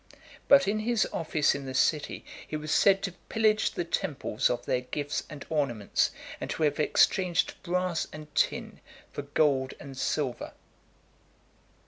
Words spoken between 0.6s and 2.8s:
in his office in the city, he was